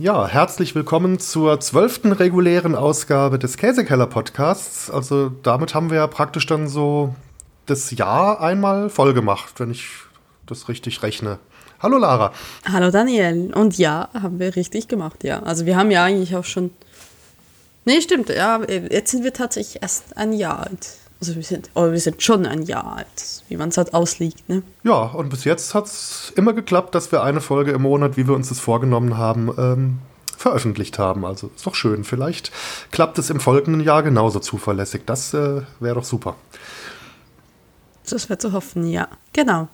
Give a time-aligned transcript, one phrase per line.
[0.00, 4.92] Ja, herzlich willkommen zur zwölften regulären Ausgabe des Käsekeller Podcasts.
[4.92, 7.16] Also damit haben wir ja praktisch dann so
[7.66, 9.88] das Jahr einmal voll gemacht, wenn ich
[10.46, 11.40] das richtig rechne.
[11.80, 12.32] Hallo Lara.
[12.72, 13.52] Hallo Daniel.
[13.52, 15.42] Und ja, haben wir richtig gemacht, ja.
[15.42, 16.70] Also wir haben ja eigentlich auch schon.
[17.84, 20.90] Nee, stimmt, ja, jetzt sind wir tatsächlich erst ein Jahr alt.
[21.20, 24.48] Also wir sind, aber wir sind schon ein Jahr alt, wie man es halt auslegt,
[24.48, 24.62] ne?
[24.84, 28.28] Ja, und bis jetzt hat es immer geklappt, dass wir eine Folge im Monat, wie
[28.28, 29.98] wir uns das vorgenommen haben, ähm,
[30.36, 31.24] veröffentlicht haben.
[31.24, 32.04] Also ist doch schön.
[32.04, 32.52] Vielleicht
[32.92, 35.02] klappt es im folgenden Jahr genauso zuverlässig.
[35.06, 36.36] Das äh, wäre doch super.
[38.08, 39.08] Das wäre zu hoffen, ja.
[39.32, 39.68] Genau.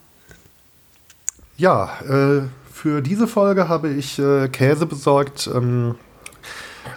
[1.57, 2.41] Ja, äh,
[2.73, 5.95] für diese Folge habe ich äh, Käse besorgt ähm,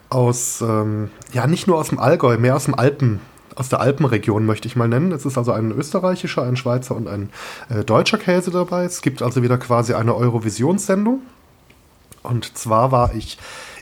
[0.08, 3.20] aus, ähm, ja, nicht nur aus dem Allgäu, mehr aus dem Alpen
[3.58, 5.12] aus der Alpenregion, möchte ich mal nennen.
[5.12, 7.30] Es ist also ein österreichischer, ein Schweizer und ein
[7.68, 8.84] äh, deutscher Käse dabei.
[8.84, 11.22] Es gibt also wieder quasi eine Eurovisionssendung.
[12.22, 13.38] Und zwar war ich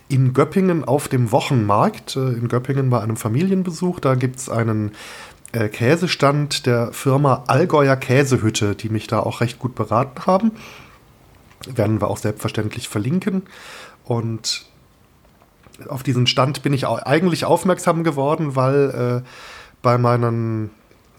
[0.09, 2.17] in Göppingen auf dem Wochenmarkt.
[2.17, 4.01] Äh, in Göppingen bei einem Familienbesuch.
[4.01, 4.93] Da gibt es einen
[5.53, 10.53] äh, Käsestand der Firma Allgäuer Käsehütte, die mich da auch recht gut beraten haben.
[11.67, 13.43] Werden wir auch selbstverständlich verlinken.
[14.05, 14.65] Und
[15.89, 19.29] auf diesen Stand bin ich eigentlich aufmerksam geworden, weil äh,
[19.87, 20.71] bei, meinen,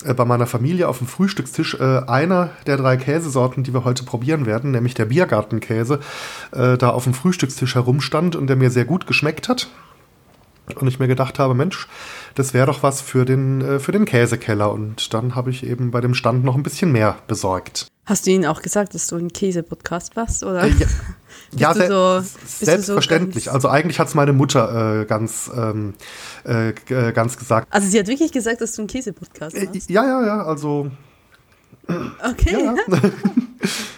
[0.04, 4.04] äh, bei meiner Familie auf dem Frühstückstisch äh, einer der drei Käsesorten, die wir heute
[4.04, 6.02] probieren werden, nämlich der Biergartenkäse,
[6.52, 9.70] äh, da auf dem Frühstückstisch herumstand und der mir sehr gut geschmeckt hat.
[10.76, 11.88] Und ich mir gedacht habe, Mensch,
[12.36, 14.70] das wäre doch was für den, äh, für den Käsekeller.
[14.70, 17.88] Und dann habe ich eben bei dem Stand noch ein bisschen mehr besorgt.
[18.06, 20.66] Hast du ihnen auch gesagt, dass du ein Käse-Podcast warst, oder?
[20.66, 20.72] Äh,
[21.56, 23.46] ja, ja se so, selbstverständlich.
[23.46, 25.94] So also eigentlich hat es meine Mutter äh, ganz, ähm,
[26.46, 27.68] äh, äh, ganz gesagt.
[27.70, 29.90] Also sie hat wirklich gesagt, dass du einen Käse-Podcast äh, hast?
[29.90, 30.92] ja, ja, ja, also...
[31.88, 32.52] Okay.
[32.52, 33.00] Ja, ja.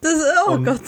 [0.00, 0.14] Das,
[0.46, 0.80] oh Und Gott.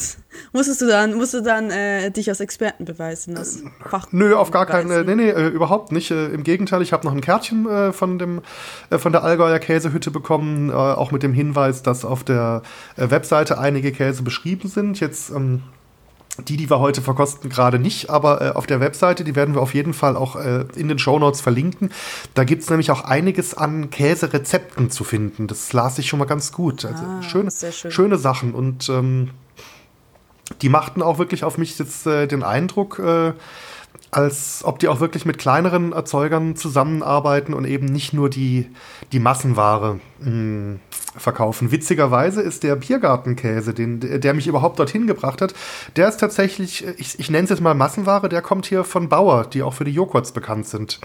[0.54, 3.36] Musstest du dann, musst du dann äh, dich als Experten beweisen?
[3.36, 3.62] Als
[4.10, 6.10] Nö, auf gar keinen, nee, nee, äh, überhaupt nicht.
[6.10, 8.40] Äh, Im Gegenteil, ich habe noch ein Kärtchen äh, von, dem,
[8.88, 12.62] äh, von der Allgäuer Käsehütte bekommen, äh, auch mit dem Hinweis, dass auf der
[12.96, 14.98] Webseite einige Käse beschrieben sind.
[14.98, 15.62] Jetzt ähm,
[16.38, 19.60] die, die wir heute verkosten, gerade nicht, aber äh, auf der Webseite, die werden wir
[19.60, 21.90] auf jeden Fall auch äh, in den Shownotes verlinken.
[22.34, 25.46] Da gibt es nämlich auch einiges an Käserezepten zu finden.
[25.46, 26.84] Das las ich schon mal ganz gut.
[26.86, 27.90] Also ah, schöne, schön.
[27.90, 28.54] schöne Sachen.
[28.54, 29.30] Und ähm,
[30.62, 33.34] die machten auch wirklich auf mich jetzt äh, den Eindruck, äh,
[34.10, 38.68] als ob die auch wirklich mit kleineren Erzeugern zusammenarbeiten und eben nicht nur die,
[39.10, 40.80] die Massenware mh, hm,
[41.16, 41.70] verkaufen.
[41.70, 45.54] Witzigerweise ist der Biergartenkäse, den, der mich überhaupt dorthin gebracht hat,
[45.96, 49.44] der ist tatsächlich, ich, ich nenne es jetzt mal Massenware, der kommt hier von Bauer,
[49.44, 51.00] die auch für die Joghurts bekannt sind.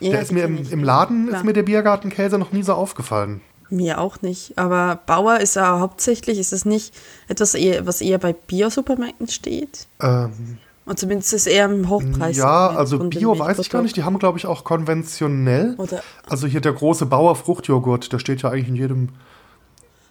[0.00, 1.40] Ja, der ist mir im, im Laden, Klar.
[1.40, 3.42] ist mir der Biergartenkäse noch nie so aufgefallen.
[3.70, 4.58] Mir auch nicht.
[4.58, 6.94] Aber Bauer ist ja hauptsächlich, ist es nicht
[7.28, 9.86] etwas, eher, was eher bei Biosupermärkten steht?
[10.00, 12.36] Ähm, und zumindest ist es eher im Hochpreis.
[12.36, 13.96] Ja, also Bio weiß ich gar nicht.
[13.96, 15.74] Die haben, glaube ich, auch konventionell.
[15.78, 19.08] Oder also hier der große Bauer Fruchtjoghurt, der steht ja eigentlich in jedem.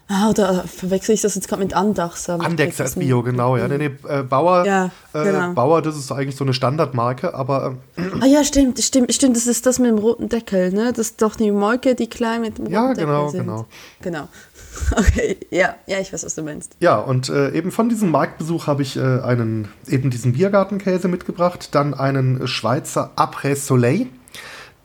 [0.10, 2.30] Ah, oder verwechsel ich das jetzt gerade mit Andachs?
[2.30, 3.68] Andechser ist Bio, genau, ja.
[3.68, 5.52] Nee, nee, äh, Bauer, ja, äh, genau.
[5.52, 7.78] äh, Bauer, das ist eigentlich so eine Standardmarke, aber.
[7.96, 10.92] Äh, ah ja, stimmt, stimmt, stimmt, das ist das mit dem roten Deckel, ne?
[10.92, 13.40] Das ist doch die Molke, die klein mit dem roten ja, Deckel genau, sind.
[13.42, 13.66] genau.
[14.02, 14.28] Genau.
[14.96, 16.76] Okay, ja, ja, ich weiß, was du meinst.
[16.80, 21.70] Ja, und äh, eben von diesem Marktbesuch habe ich äh, einen, eben diesen Biergartenkäse mitgebracht,
[21.74, 24.08] dann einen Schweizer Après Soleil,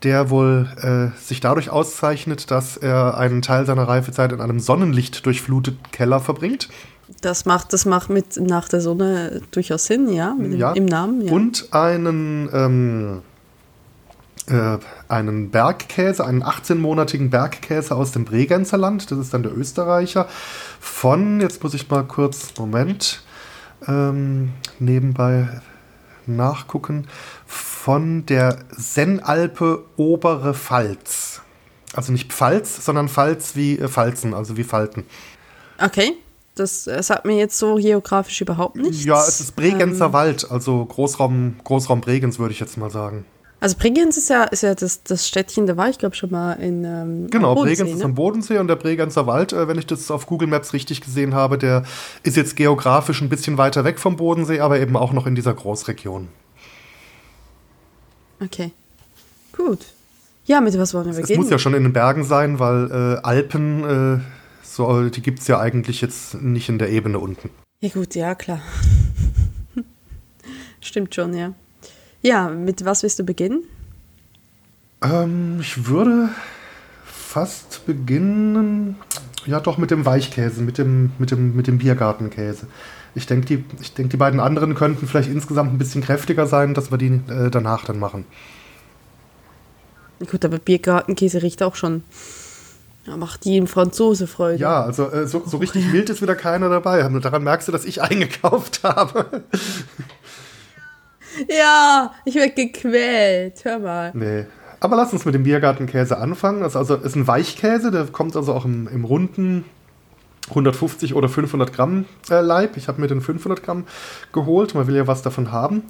[0.03, 5.25] der wohl äh, sich dadurch auszeichnet, dass er einen Teil seiner Reifezeit in einem Sonnenlicht
[5.25, 6.69] durchfluteten Keller verbringt.
[7.21, 10.73] Das macht, das macht mit nach der Sonne durchaus Sinn, ja, mit dem, ja.
[10.73, 11.21] im Namen.
[11.21, 11.31] Ja.
[11.31, 13.21] Und einen ähm,
[14.49, 14.77] äh,
[15.07, 19.11] einen Bergkäse, einen 18-monatigen Bergkäse aus dem Bregenzer Land.
[19.11, 20.27] Das ist dann der Österreicher.
[20.79, 23.23] Von, jetzt muss ich mal kurz, Moment,
[23.87, 25.61] ähm, nebenbei
[26.25, 27.07] nachgucken,
[27.45, 31.41] von der Sennalpe Obere Pfalz.
[31.93, 35.05] Also nicht Pfalz, sondern Pfalz wie äh, Pfalzen, also wie Falten.
[35.83, 36.13] Okay.
[36.55, 39.05] Das äh, sagt mir jetzt so geografisch überhaupt nichts.
[39.05, 43.25] Ja, es ist Bregenzer ähm, Wald, also Großraum, Großraum Bregenz, würde ich jetzt mal sagen.
[43.61, 46.53] Also Bregenz ist ja, ist ja das, das Städtchen, da war ich glaube schon mal
[46.53, 47.95] in ähm, Genau, Bregenz ne?
[47.97, 51.01] ist am Bodensee und der Bregenzer Wald, äh, wenn ich das auf Google Maps richtig
[51.01, 51.83] gesehen habe, der
[52.23, 55.53] ist jetzt geografisch ein bisschen weiter weg vom Bodensee, aber eben auch noch in dieser
[55.53, 56.29] Großregion.
[58.41, 58.71] Okay,
[59.55, 59.79] gut.
[60.45, 61.39] Ja, mit was wollen wir beginnen?
[61.39, 64.19] Es muss ja schon in den Bergen sein, weil äh, Alpen, äh,
[64.63, 67.49] so, die gibt es ja eigentlich jetzt nicht in der Ebene unten.
[67.81, 68.61] Ja gut, ja klar.
[70.79, 71.53] Stimmt schon, ja.
[72.21, 73.63] Ja, mit was willst du beginnen?
[75.01, 76.29] Ähm, ich würde
[77.05, 78.97] fast beginnen.
[79.45, 82.67] Ja, doch mit dem Weichkäse, mit dem, mit dem, mit dem Biergartenkäse.
[83.15, 86.73] Ich denke, die, ich denk, die beiden anderen könnten vielleicht insgesamt ein bisschen kräftiger sein,
[86.73, 88.25] dass wir die äh, danach dann machen.
[90.29, 92.03] Gut, aber Biergartenkäse riecht auch schon.
[93.05, 94.59] Ja, macht die im Franzose Freude.
[94.59, 97.01] Ja, also äh, so, so richtig oh, wild ist wieder keiner dabei.
[97.21, 99.43] Daran merkst du, dass ich eingekauft habe.
[101.47, 103.63] Ja, ich werde gequält.
[103.63, 104.11] Hör mal.
[104.13, 104.45] Nee.
[104.79, 106.61] Aber lass uns mit dem Biergartenkäse anfangen.
[106.61, 109.65] Das also ist ein Weichkäse, der kommt also auch im, im runden
[110.49, 112.77] 150 oder 500 Gramm äh, Leib.
[112.77, 113.85] Ich habe mir den 500 Gramm
[114.33, 114.75] geholt.
[114.75, 115.83] Man will ja was davon haben.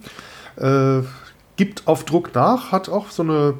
[0.57, 1.01] Äh,
[1.55, 3.55] gibt auf Druck nach, hat auch so eine,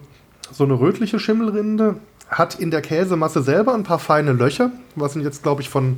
[0.51, 1.95] so eine rötliche Schimmelrinde.
[2.29, 5.97] Hat in der Käsemasse selber ein paar feine Löcher, was ihn jetzt, glaube ich, von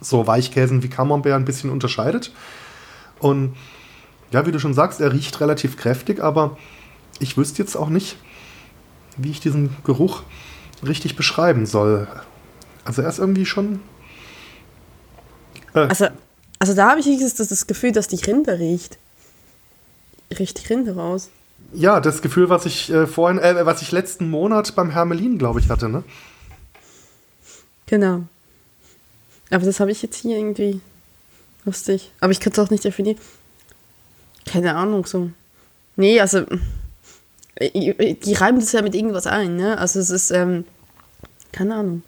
[0.00, 2.32] so Weichkäsen wie Camembert ein bisschen unterscheidet.
[3.18, 3.54] Und
[4.32, 6.56] ja, wie du schon sagst, er riecht relativ kräftig, aber
[7.18, 8.16] ich wüsste jetzt auch nicht,
[9.16, 10.22] wie ich diesen Geruch
[10.86, 12.08] richtig beschreiben soll.
[12.84, 13.80] Also er ist irgendwie schon.
[15.74, 15.80] Äh.
[15.80, 16.06] Also,
[16.58, 18.98] also da habe ich das, das Gefühl, dass die Rinde riecht.
[20.36, 21.30] Riecht die Rinde raus.
[21.74, 25.60] Ja, das Gefühl, was ich äh, vorhin, äh, was ich letzten Monat beim Hermelin, glaube
[25.60, 26.04] ich, hatte, ne?
[27.86, 28.22] Genau.
[29.50, 30.80] Aber das habe ich jetzt hier irgendwie
[31.64, 32.10] lustig.
[32.20, 33.18] Aber ich kann es auch nicht definieren.
[34.52, 35.30] Keine Ahnung, so.
[35.96, 36.44] Nee, also.
[37.60, 39.78] Die reiben das ja mit irgendwas ein, ne?
[39.78, 40.64] Also es ist, ähm,
[41.52, 42.02] keine Ahnung.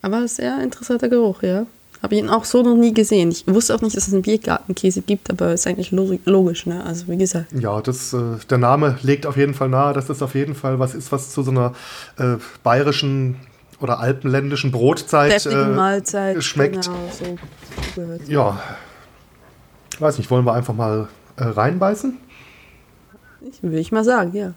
[0.00, 1.66] Aber es ist sehr interessanter Geruch, ja.
[2.02, 3.30] Habe ich ihn auch so noch nie gesehen.
[3.30, 6.84] Ich wusste auch nicht, dass es einen Biergartenkäse gibt, aber ist eigentlich logisch, ne?
[6.84, 7.46] Also wie gesagt.
[7.52, 10.78] Ja, das, äh, der Name legt auf jeden Fall nahe, dass das auf jeden Fall
[10.78, 11.72] was ist, was zu so einer
[12.18, 13.36] äh, bayerischen
[13.80, 16.84] oder alpenländischen Brotzeit äh, Mahlzeit schmeckt.
[16.86, 17.10] Genau,
[17.96, 18.60] so ja.
[19.98, 22.18] Weiß nicht, wollen wir einfach mal äh, reinbeißen?
[23.40, 24.54] Ich, will ich mal sagen, ja.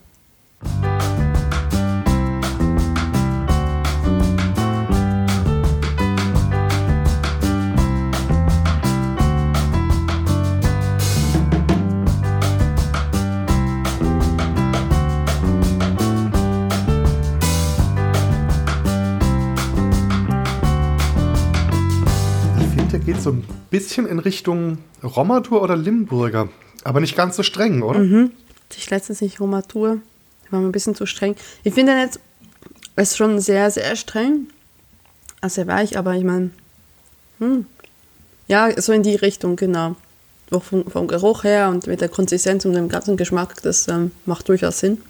[23.06, 26.48] geht so ein bisschen in Richtung Romatur oder Limburger.
[26.84, 28.00] Aber nicht ganz so streng, oder?
[28.00, 28.32] Mhm.
[28.76, 30.00] Ich letztens nicht Romatur.
[30.50, 31.36] War mir ein bisschen zu streng.
[31.64, 32.20] Ich finde jetzt,
[32.96, 34.48] es ist schon sehr, sehr streng.
[35.42, 36.50] Also sehr weich, aber ich meine,
[37.40, 37.66] hm.
[38.48, 39.96] ja, so in die Richtung, genau.
[40.52, 44.12] Auch vom, vom, Geruch her und mit der Konsistenz und dem ganzen Geschmack, das ähm,
[44.26, 45.02] macht durchaus Sinn.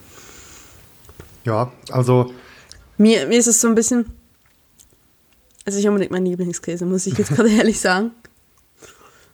[1.46, 2.32] Ja, also.
[2.98, 4.06] Mir, mir ist es so ein bisschen,
[5.66, 8.12] also nicht unbedingt mein Lieblingskäse, muss ich jetzt gerade ehrlich sagen.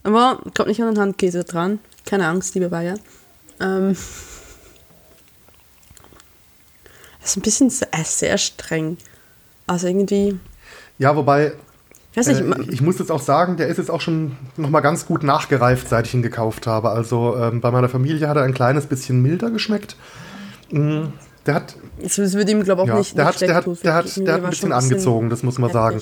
[0.03, 1.79] Aber kommt nicht an den Handkäse dran.
[2.05, 2.95] Keine Angst, liebe Bayer.
[3.59, 3.95] Ähm,
[7.21, 8.97] das ist ein bisschen sehr, äh, sehr streng.
[9.67, 10.39] Also irgendwie.
[10.99, 11.53] Ja, wobei.
[12.13, 15.05] Ich, nicht, äh, ich muss jetzt auch sagen, der ist jetzt auch schon nochmal ganz
[15.05, 16.91] gut nachgereift, seit ich ihn gekauft habe.
[16.91, 19.97] Also ähm, bei meiner Familie hat er ein kleines bisschen milder geschmeckt.
[20.71, 21.13] Mhm.
[21.45, 21.75] Der hat.
[22.01, 23.17] Das wird ihm, glaube ich, auch ja, nicht.
[23.17, 26.01] Der hat, der hat, der hat, der hat ein bisschen angezogen, das muss man sagen.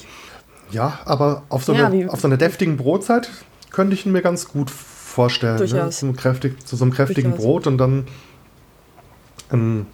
[0.72, 3.30] Ja, aber auf so, ja, eine, auf so einer deftigen Brotzeit
[3.72, 4.93] könnte ich ihn mir ganz gut vorstellen.
[5.16, 6.02] Durchaus.
[6.02, 6.14] Ne?
[6.14, 7.46] So kräftig, zu so einem kräftigen Durchaus.
[7.46, 8.08] Brot und dann
[9.52, 9.88] ein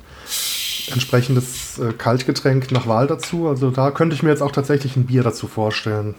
[0.92, 3.48] entsprechendes äh, Kaltgetränk nach Wahl dazu.
[3.48, 6.16] Also da könnte ich mir jetzt auch tatsächlich ein Bier dazu vorstellen.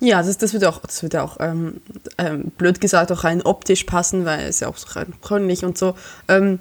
[0.00, 1.80] Ja, das, das wird auch, das wird auch ähm,
[2.18, 5.78] ähm, blöd gesagt auch rein optisch passen, weil es ja auch so rein bräunlich und
[5.78, 5.94] so.
[6.28, 6.58] Ähm,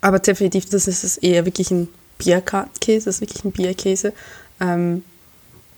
[0.00, 4.12] aber definitiv, das ist eher wirklich ein Bierkäse, das ist wirklich ein Bierkäse.
[4.60, 5.02] Ähm,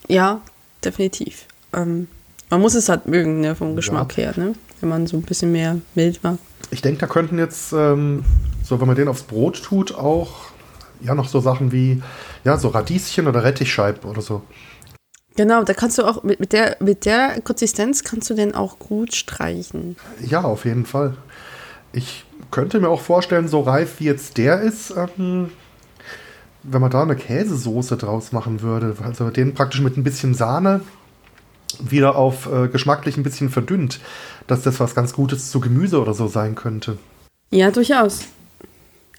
[0.08, 0.40] ja,
[0.84, 1.46] definitiv.
[1.72, 2.08] Ähm,
[2.50, 4.24] man muss es halt mögen, ne, vom Geschmack ja.
[4.24, 4.54] her, ne?
[4.80, 6.38] Wenn man so ein bisschen mehr mild mag.
[6.70, 8.24] Ich denke, da könnten jetzt, ähm,
[8.62, 10.50] so wenn man den aufs Brot tut, auch
[11.00, 12.02] ja noch so Sachen wie
[12.44, 14.42] ja, so Radieschen oder Rettichscheiben oder so.
[15.36, 18.78] Genau, da kannst du auch mit, mit, der, mit der Konsistenz kannst du den auch
[18.78, 19.96] gut streichen.
[20.20, 21.14] Ja, auf jeden Fall.
[21.92, 25.50] Ich könnte mir auch vorstellen, so reif wie jetzt der ist, ähm,
[26.62, 30.82] wenn man da eine Käsesoße draus machen würde, also den praktisch mit ein bisschen Sahne
[31.80, 34.00] wieder auf äh, geschmacklich ein bisschen verdünnt,
[34.46, 36.98] dass das was ganz Gutes zu Gemüse oder so sein könnte.
[37.50, 38.20] Ja, durchaus.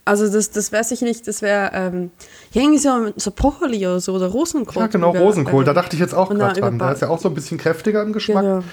[0.04, 2.12] Also das, das wäre sicherlich, das wäre ähm,
[2.54, 4.82] irgendwie so, so Brokkoli oder so oder Rosenkohl.
[4.82, 6.80] Ja, genau, über, Rosenkohl, da dachte ich jetzt auch gerade dran.
[6.80, 8.44] Der ist ja auch so ein bisschen kräftiger im Geschmack.
[8.44, 8.64] Genau.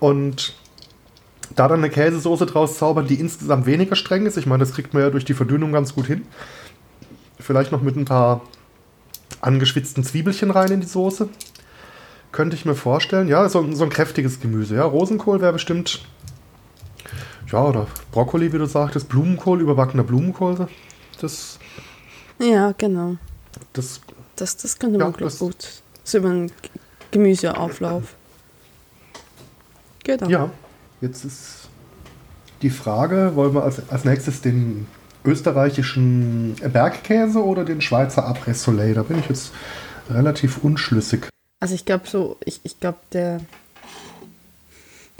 [0.00, 0.54] Und
[1.54, 4.36] da dann eine Käsesoße draus zaubern, die insgesamt weniger streng ist.
[4.36, 6.26] Ich meine, das kriegt man ja durch die Verdünnung ganz gut hin.
[7.38, 8.40] Vielleicht noch mit ein paar
[9.40, 11.28] angeschwitzten Zwiebelchen rein in die Soße.
[12.32, 13.28] Könnte ich mir vorstellen.
[13.28, 14.76] Ja, so, so ein kräftiges Gemüse.
[14.76, 16.02] Ja, Rosenkohl wäre bestimmt.
[17.50, 19.10] Ja, oder Brokkoli, wie du sagtest.
[19.10, 20.66] Blumenkohl, überbackener Blumenkohl.
[21.20, 21.58] Das.
[22.38, 23.16] Ja, genau.
[23.74, 24.00] Das,
[24.36, 25.82] das, das könnte man ja, das, gut.
[26.04, 26.46] So über
[27.10, 28.14] Gemüseauflauf.
[30.02, 30.28] Genau.
[30.28, 30.50] Ja,
[31.02, 31.68] jetzt ist
[32.62, 34.86] die Frage, wollen wir als, als nächstes den
[35.24, 38.94] österreichischen Bergkäse oder den Schweizer Après Soleil?
[38.94, 39.52] Da bin ich jetzt
[40.10, 41.28] relativ unschlüssig.
[41.62, 43.40] Also ich glaube so, ich, ich glaube der,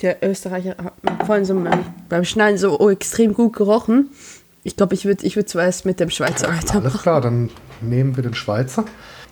[0.00, 1.54] der Österreicher hat vorhin so
[2.08, 4.11] beim Schneiden so extrem gut gerochen.
[4.64, 6.84] Ich glaube, ich würde ich würd zuerst mit dem Schweizer weitermachen.
[6.84, 8.87] Alles klar, dann nehmen wir den Schweizer.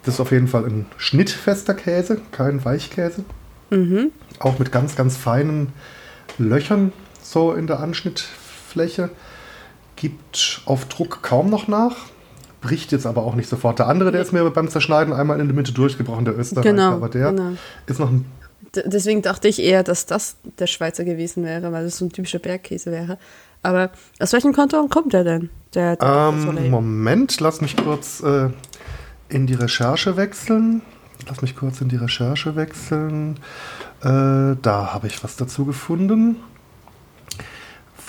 [0.05, 3.25] Das ist auf jeden Fall ein schnittfester Käse, kein Weichkäse.
[3.71, 4.12] Mhm.
[4.38, 5.73] Auch mit ganz, ganz feinen
[6.38, 9.11] Löchern so in der Anschnittfläche.
[9.97, 11.97] Gibt auf Druck kaum noch nach.
[12.61, 13.79] Bricht jetzt aber auch nicht sofort.
[13.79, 16.71] Der andere, der ist mir beim Zerschneiden einmal in der Mitte durchgebrochen, der Österreicher.
[16.71, 17.52] Genau, aber der genau.
[17.87, 18.26] ist noch ein
[18.73, 22.38] Deswegen dachte ich eher, dass das der Schweizer gewesen wäre, weil das so ein typischer
[22.38, 23.19] Bergkäse wäre.
[23.62, 23.90] Aber
[24.21, 25.50] aus welchem Kanton kommt der denn?
[25.75, 28.49] Der, der ähm, Moment, lass mich kurz äh,
[29.29, 30.83] in die Recherche wechseln.
[31.29, 33.37] Lass mich kurz in die Recherche wechseln.
[34.02, 36.37] Äh, da habe ich was dazu gefunden.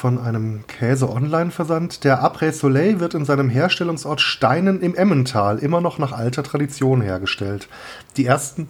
[0.02, 2.06] Von einem Käse-Online-Versand.
[2.06, 7.02] Der Après Soleil wird in seinem Herstellungsort Steinen im Emmental immer noch nach alter Tradition
[7.02, 7.70] hergestellt.
[8.18, 8.70] Die ersten.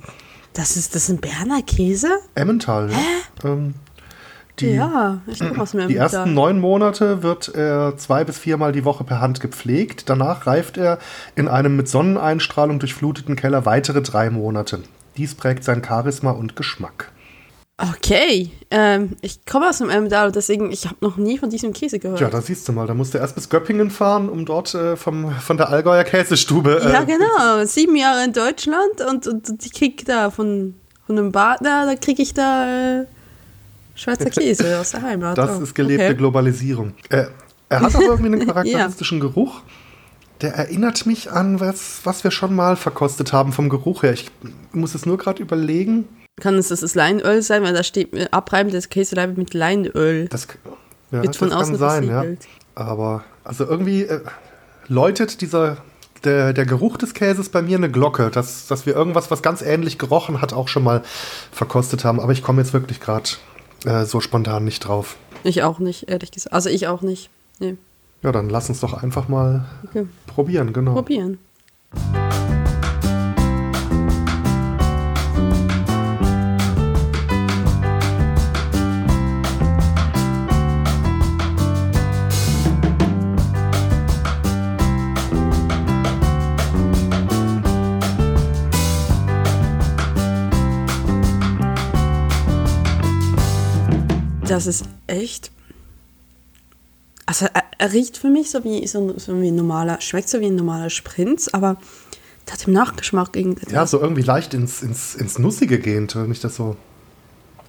[0.52, 2.10] Das ist, das ist ein Berner Käse?
[2.36, 3.00] Emmental, Hä?
[3.46, 3.50] ja.
[3.50, 3.76] Ähm,
[4.60, 8.74] die, ja, ich komme aus mir Die ersten neun Monate wird er zwei bis viermal
[8.74, 10.10] die Woche per Hand gepflegt.
[10.10, 11.00] Danach reift er
[11.38, 14.84] in einem mit Sonneneinstrahlung durchfluteten Keller weitere drei Monate.
[15.16, 17.10] Dies prägt sein Charisma und Geschmack.
[17.82, 21.98] Okay, ähm, ich komme aus dem Emmental, deswegen ich habe noch nie von diesem Käse
[21.98, 22.20] gehört.
[22.20, 24.96] Ja, da siehst du mal, da musst du erst bis Göppingen fahren, um dort äh,
[24.96, 26.82] vom, von der Allgäuer Käsestube.
[26.84, 30.76] Äh, ja, genau, sieben Jahre in Deutschland und, und ich krieg da von,
[31.08, 33.06] von einem Partner, da kriege ich da äh,
[33.96, 35.38] Schweizer Käse aus der Heimat.
[35.38, 36.16] Das oh, ist gelebte okay.
[36.16, 36.94] Globalisierung.
[37.10, 37.26] Äh,
[37.70, 39.26] er hat auch irgendwie einen charakteristischen ja.
[39.26, 39.62] Geruch.
[40.42, 44.14] Der erinnert mich an was, was wir schon mal verkostet haben vom Geruch her.
[44.14, 44.32] Ich
[44.72, 46.08] muss es nur gerade überlegen.
[46.42, 50.28] Kann es das, Leinöl sein, weil da steht äh, Abreiben des Käseleibe mit Leinöl.
[50.28, 50.48] Das,
[51.12, 52.24] ja, Wird von das außen kann sein, ja.
[52.76, 54.22] Aber also irgendwie äh,
[54.88, 55.78] läutet dieser
[56.24, 59.62] der, der Geruch des Käses bei mir eine Glocke, dass, dass wir irgendwas, was ganz
[59.62, 61.02] ähnlich gerochen hat, auch schon mal
[61.52, 62.20] verkostet haben.
[62.20, 63.30] Aber ich komme jetzt wirklich gerade
[63.86, 65.16] äh, so spontan nicht drauf.
[65.44, 66.54] Ich auch nicht, ehrlich gesagt.
[66.54, 67.30] Also ich auch nicht.
[67.60, 67.78] Nee.
[68.22, 70.08] Ja, dann lass uns doch einfach mal okay.
[70.28, 70.94] probieren, genau.
[70.94, 71.40] Probieren.
[94.52, 95.52] Das ist echt.
[97.26, 100.40] Also er, er, riecht für mich so wie, so, so wie ein normaler, schmeckt so
[100.42, 101.78] wie ein normaler Sprint, aber
[102.46, 103.72] der hat im Nachgeschmack irgendetwas.
[103.72, 106.76] Ja, so irgendwie leicht ins, ins, ins Nussige gehend, nicht das so.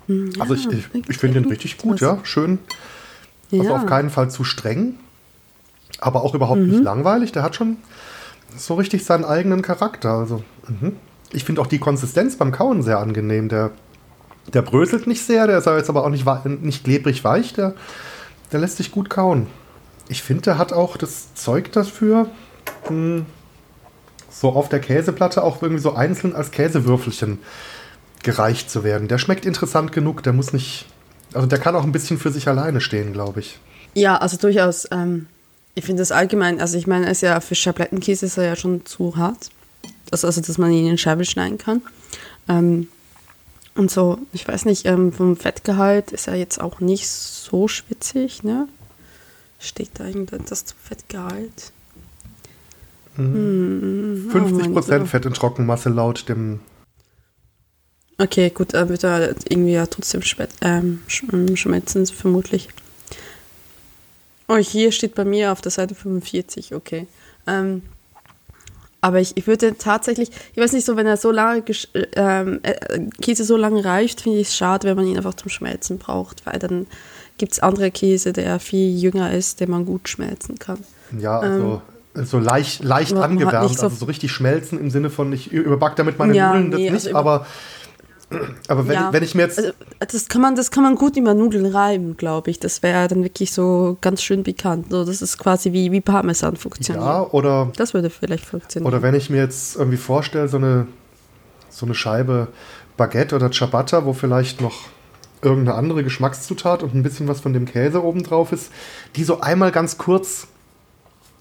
[0.06, 2.18] Hm, ja, also ich, ich, ich finde den richtig gut, ja.
[2.24, 2.58] Schön.
[3.52, 3.76] Also ja.
[3.76, 4.98] auf keinen Fall zu streng,
[6.00, 6.70] aber auch überhaupt mhm.
[6.70, 7.32] nicht langweilig.
[7.32, 7.76] Der hat schon
[8.56, 10.14] so richtig seinen eigenen Charakter.
[10.14, 10.96] Also, mhm.
[11.32, 13.48] ich finde auch die Konsistenz beim Kauen sehr angenehm.
[13.48, 13.70] Der
[14.52, 16.26] der bröselt nicht sehr, der ist jetzt aber auch nicht,
[16.62, 17.74] nicht klebrig weich, der,
[18.50, 19.46] der lässt sich gut kauen.
[20.08, 22.28] Ich finde, der hat auch das Zeug dafür,
[22.86, 23.26] hm,
[24.30, 27.38] so auf der Käseplatte auch irgendwie so einzeln als Käsewürfelchen
[28.22, 29.08] gereicht zu werden.
[29.08, 30.86] Der schmeckt interessant genug, der muss nicht,
[31.34, 33.58] also der kann auch ein bisschen für sich alleine stehen, glaube ich.
[33.94, 34.88] Ja, also durchaus.
[34.90, 35.26] Ähm,
[35.74, 38.56] ich finde das allgemein, also ich meine, er ist ja für Schablettenkäse ist er ja
[38.56, 39.50] schon zu hart.
[40.10, 41.82] Also, also dass man ihn in Scheiben schneiden kann.
[42.48, 42.88] Ähm,
[43.74, 48.42] und so, ich weiß nicht, ähm, vom Fettgehalt ist er jetzt auch nicht so schwitzig,
[48.42, 48.68] ne?
[49.58, 51.72] Steht da irgendetwas zum Fettgehalt?
[53.16, 54.30] Mhm.
[54.32, 56.60] 50% oh Fett in Trockenmasse laut dem.
[58.18, 60.22] Okay, gut, dann wird er irgendwie ja trotzdem
[60.60, 61.02] ähm,
[61.32, 62.68] ähm, schmelzen, vermutlich.
[64.48, 67.06] Oh, hier steht bei mir auf der Seite 45, okay.
[67.46, 67.82] Ähm,
[69.02, 71.64] aber ich, ich würde tatsächlich, ich weiß nicht so, wenn er so lange,
[72.14, 75.50] ähm, äh, Käse so lange reift, finde ich es schade, wenn man ihn einfach zum
[75.50, 76.86] Schmelzen braucht, weil dann
[77.36, 80.78] gibt es andere Käse, der viel jünger ist, den man gut schmelzen kann.
[81.18, 81.82] Ja, also
[82.14, 85.96] ähm, so leicht, leicht angewärmt, so also so richtig schmelzen im Sinne von, ich überback
[85.96, 87.46] damit meine ja, Nudeln nee, das nicht, also aber
[88.68, 89.58] aber wenn, ja, ich, wenn ich mir jetzt.
[89.58, 92.58] Also, das, kann man, das kann man gut über Nudeln reiben, glaube ich.
[92.60, 94.86] Das wäre dann wirklich so ganz schön bekannt.
[94.90, 97.04] So, das ist quasi wie, wie Parmesan funktioniert.
[97.04, 97.72] Ja, oder.
[97.76, 98.92] Das würde vielleicht funktionieren.
[98.92, 100.86] Oder wenn ich mir jetzt irgendwie vorstelle, so eine,
[101.70, 102.48] so eine Scheibe
[102.96, 104.88] Baguette oder Ciabatta, wo vielleicht noch
[105.42, 108.70] irgendeine andere Geschmackszutat und ein bisschen was von dem Käse oben drauf ist,
[109.16, 110.46] die so einmal ganz kurz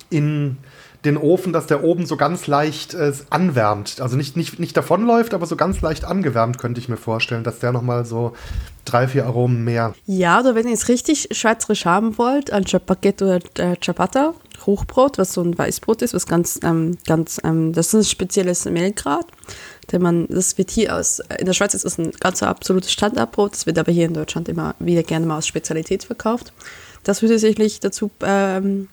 [0.09, 0.57] in
[1.05, 3.99] den Ofen, dass der oben so ganz leicht äh, anwärmt.
[4.01, 7.59] Also nicht, nicht, nicht davonläuft, aber so ganz leicht angewärmt, könnte ich mir vorstellen, dass
[7.59, 8.33] der nochmal so
[8.85, 9.93] drei, vier Aromen mehr.
[10.05, 14.33] Ja, oder wenn ihr es richtig schweizerisch haben wollt, ein Baguette oder äh, Ciabatta,
[14.65, 18.65] Hochbrot, was so ein Weißbrot ist, was ganz, ähm, ganz, ähm, das ist ein spezielles
[18.65, 19.25] Mehlgrad.
[19.91, 23.53] Denn man, das wird hier aus, in der Schweiz ist es ein ganz absolutes Standardbrot,
[23.53, 26.53] das wird aber hier in Deutschland immer wieder gerne mal als Spezialität verkauft.
[27.03, 28.87] Das würde sicherlich dazu ähm,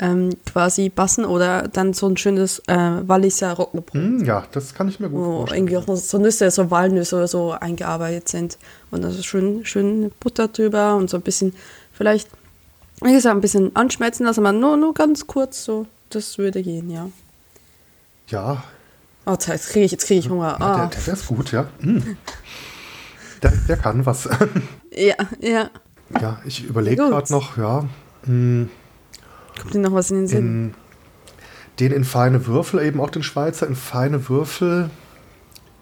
[0.00, 2.76] ähm, quasi passen oder dann so ein schönes äh,
[3.06, 3.94] Walliser Roggenbrot.
[3.94, 5.66] Hm, ja, das kann ich mir gut wo vorstellen.
[5.68, 8.58] irgendwie auch so Nüsse, so Walnüsse oder so eingearbeitet sind.
[8.90, 11.52] Und das ist schön, schön Butter drüber und so ein bisschen,
[11.92, 12.28] vielleicht,
[13.02, 15.86] wie gesagt, ein bisschen anschmelzen lassen, aber nur, nur ganz kurz so.
[16.10, 17.08] Das würde gehen, ja.
[18.28, 18.62] Ja,
[19.26, 20.56] Oh, jetzt kriege ich, jetzt krieg ich Hunger.
[20.58, 20.86] der, Ah.
[20.86, 21.66] der, der ist gut, ja.
[21.80, 22.16] Hm.
[23.42, 24.26] Der, der kann was.
[24.90, 25.70] Ja, ja.
[26.20, 27.84] ja, ich überlege gerade noch, ja.
[28.24, 28.70] hm,
[29.60, 30.38] Kommt dir noch was in den Sinn?
[30.38, 30.74] in,
[31.80, 34.90] den in feine Würfel, eben auch den Schweizer, in feine Würfel,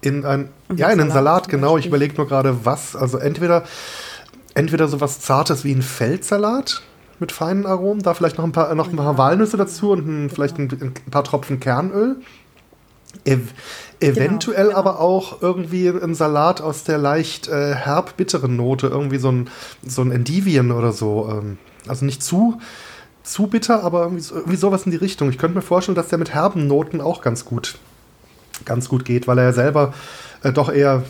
[0.01, 1.77] in ein, Und ja, in einen Salat genau.
[1.77, 2.95] Ich überlege nur gerade, was.
[2.95, 3.63] Also entweder,
[4.53, 6.81] entweder so was Zartes wie ein Feldsalat
[7.19, 10.29] mit feinen Aromen, da vielleicht noch ein paar, noch ein paar Walnüsse dazu und ein,
[10.29, 12.17] vielleicht ein, ein paar Tropfen Kernöl.
[13.25, 13.53] Ev
[13.99, 14.77] eventuell genau.
[14.77, 19.49] aber auch irgendwie ein Salat aus der leicht äh, herb-bitteren Note, irgendwie so ein,
[19.83, 21.27] so ein Endivien oder so.
[21.31, 21.57] Ähm,
[21.87, 22.59] also nicht zu,
[23.31, 25.29] zu bitter, aber irgendwie, so, sowas in die Richtung.
[25.29, 27.77] Ich könnte mir vorstellen, dass der mit herben Noten auch ganz gut,
[28.65, 29.93] ganz gut geht, weil er ja selber
[30.43, 31.03] äh, doch eher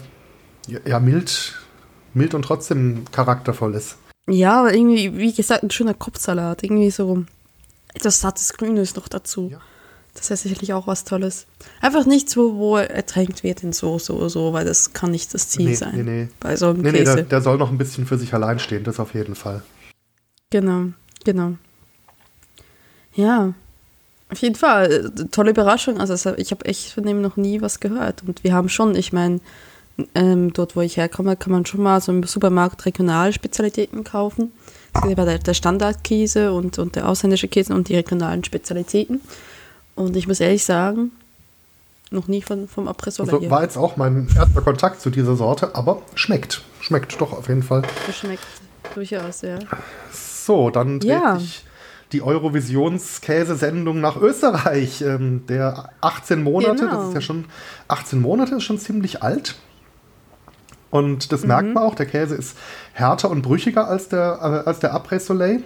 [0.85, 1.55] ja, mild,
[2.13, 3.97] mild und trotzdem charaktervoll ist.
[4.29, 6.63] Ja, aber irgendwie, wie gesagt, ein schöner Kopfsalat.
[6.63, 7.23] Irgendwie so
[7.93, 9.49] etwas sattes Grünes noch dazu.
[9.51, 9.59] Ja.
[10.13, 11.45] Das ist sicherlich auch was Tolles.
[11.79, 15.33] Einfach nicht so, wo er ertränkt wird in Soße oder so, weil das kann nicht
[15.33, 15.95] das Ziel Nee, sein.
[15.95, 16.27] nee, nee.
[16.39, 17.15] Bei so einem Nee, nee, Käse.
[17.17, 19.61] der, der soll noch ein bisschen für sich allein stehen, das auf jeden Fall.
[20.49, 20.87] Genau,
[21.23, 21.53] genau.
[23.17, 23.53] Ja,
[24.31, 25.11] auf jeden Fall.
[25.17, 25.99] äh, Tolle Überraschung.
[25.99, 28.23] Also es- ich habe echt von dem noch nie was gehört.
[28.25, 29.39] Und wir haben schon, ich meine,
[30.15, 34.51] ähm, dort wo ich herkomme, kann man schon mal so im Supermarkt Regionalspezialitäten kaufen.
[34.93, 39.21] Das ist aber der, Standardkäse und, und der ausländische Käse und die regionalen Spezialitäten.
[39.95, 41.11] Und ich muss ehrlich sagen,
[42.11, 45.75] noch nie von, vom Apressola Also war jetzt auch mein erster Kontakt zu dieser Sorte,
[45.75, 46.61] aber schmeckt.
[46.79, 47.81] Schmeckt doch auf jeden Fall.
[48.05, 48.43] Geschmeckt.
[48.95, 49.59] Durchaus, ja.
[50.13, 51.39] So, dann dreht Ja.
[51.39, 51.63] sich
[52.13, 55.01] die Eurovisions-Käsesendung nach Österreich.
[55.01, 56.95] Ähm, der 18 Monate, Genau.
[56.99, 57.45] das ist ja schon,
[57.87, 59.55] 18 Monate ist schon ziemlich alt.
[60.89, 61.47] Und das Mhm.
[61.47, 62.57] merkt man auch, der Käse ist
[62.93, 65.61] härter und brüchiger als der, äh, als der Après Soleil.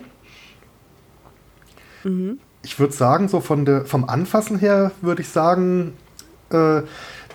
[2.04, 2.40] Mhm.
[2.64, 5.94] Ich würde sagen, so von der, vom Anfassen her würde ich sagen,
[6.50, 6.82] äh,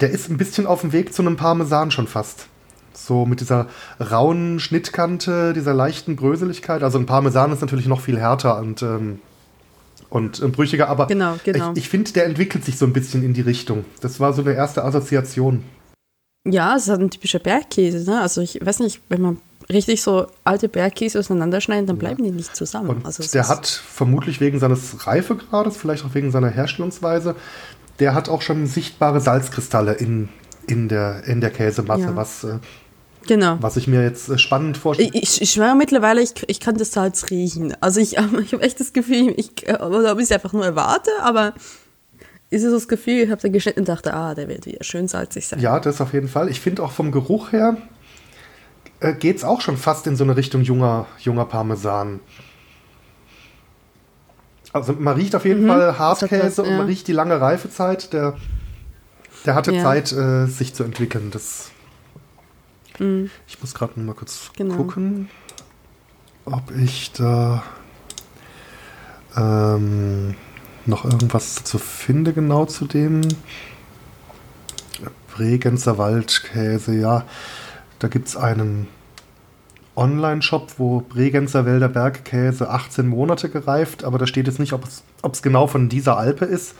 [0.01, 2.47] der ist ein bisschen auf dem Weg zu einem Parmesan schon fast.
[2.96, 3.66] So mit dieser
[4.00, 6.82] rauen Schnittkante, dieser leichten Bröseligkeit.
[6.82, 9.20] Also ein Parmesan ist natürlich noch viel härter und, ähm,
[10.09, 11.72] und äh, brüchiger, aber Genau, genau.
[11.72, 13.85] ich, ich finde, der entwickelt sich so ein bisschen in die Richtung.
[14.00, 15.62] Das war so eine erste Assoziation.
[16.48, 18.09] Ja, es ist halt ein typischer Bergkäse.
[18.11, 18.20] Ne?
[18.20, 22.54] Also ich weiß nicht, wenn man richtig so alte Bergkäse auseinanderschneidet, dann bleiben die nicht
[22.54, 22.88] zusammen.
[22.88, 27.35] Und also der hat vermutlich wegen seines Reifegrades, vielleicht auch wegen seiner Herstellungsweise,
[27.98, 30.28] der hat auch schon sichtbare Salzkristalle in,
[30.68, 32.14] in, der, in der Käsemasse, Ja.
[32.16, 32.59] was, äh,
[33.27, 33.57] Genau.
[33.61, 35.11] was ich mir jetzt äh, spannend vorstelle.
[35.12, 37.75] Ich, ich, schwöre mittlerweile, ich, ich kann das Salz riechen.
[37.81, 41.11] Also ich, ich habe echt das Gefühl, ich, oder ob ich es einfach nur erwarte,
[41.23, 41.55] aber
[42.51, 44.85] ist es so das Gefühl, ich habe da geschnitten und dachte, ah, der wird wieder
[44.85, 45.59] schön salzig sein.
[45.61, 46.49] Ja, das auf jeden Fall.
[46.49, 47.77] Ich finde auch vom Geruch her
[49.01, 52.21] äh, geht es auch schon fast in so eine Richtung junger, junger Parmesan.
[54.73, 56.85] Also man riecht auf jeden Mhm, Fall Hartkäse und man ja.
[56.85, 58.12] riecht die lange Reifezeit.
[58.12, 58.37] Der,
[59.45, 59.83] der hatte Ja.
[59.83, 61.31] Zeit, äh, sich zu entwickeln.
[61.31, 61.71] Das,
[62.98, 63.30] Mhm.
[63.46, 64.74] Ich muss gerade mal kurz Genau.
[64.76, 65.28] gucken,
[66.44, 67.62] ob ich da
[69.37, 70.35] ähm,
[70.87, 73.22] noch irgendwas dazu finde, genau zu dem.
[75.35, 77.24] Bregenzer Waldkäse, ja.
[77.98, 78.88] Da gibt es einen
[79.94, 85.42] Online-Shop, wo Bregenzer Wälder Bergkäse 18 Monate gereift, aber da steht jetzt nicht, ob es
[85.42, 86.74] genau von dieser Alpe ist.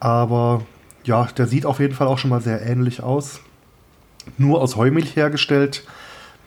[0.00, 0.62] Aber
[1.04, 3.40] ja, der sieht auf jeden Fall auch schon mal sehr ähnlich aus.
[4.36, 5.84] Nur aus Heumilch hergestellt.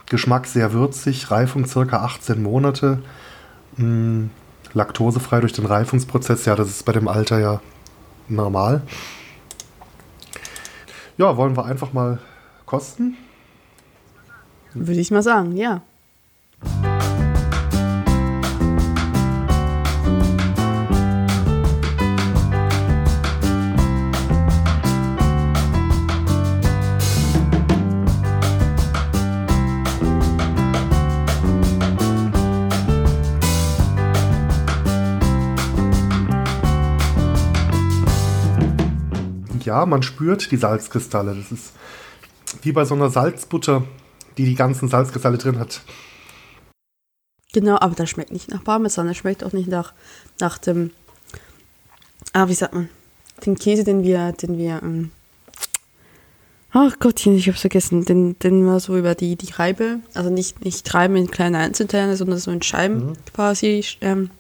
[0.07, 3.01] Geschmack sehr würzig, Reifung circa 18 Monate.
[3.77, 4.25] Mm,
[4.73, 7.61] laktosefrei durch den Reifungsprozess, ja, das ist bei dem Alter ja
[8.27, 8.81] normal.
[11.17, 12.19] Ja, wollen wir einfach mal
[12.65, 13.17] kosten?
[14.73, 15.81] Würde ich mal sagen, ja.
[39.71, 41.33] Ja, man spürt die Salzkristalle.
[41.33, 41.73] Das ist
[42.61, 43.83] wie bei so einer Salzbutter,
[44.37, 45.81] die die ganzen Salzkristalle drin hat.
[47.53, 49.93] Genau, aber das schmeckt nicht nach Parmesan, das schmeckt auch nicht nach,
[50.39, 50.91] nach dem,
[52.33, 52.89] ah, wie sagt man,
[53.45, 55.11] den Käse, den wir, den wir, ähm,
[56.71, 60.65] ach Gottchen, ich hab's vergessen, den, den wir so über die, die Reibe, also nicht,
[60.65, 63.13] nicht Reiben in kleine Einzelteile, sondern so in Scheiben mhm.
[63.33, 64.31] quasi, ähm,